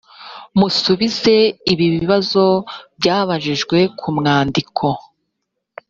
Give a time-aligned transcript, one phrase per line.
[0.57, 1.35] musubize
[1.71, 2.43] ibi bibazo
[2.99, 4.85] byabajijwe ku mwandiko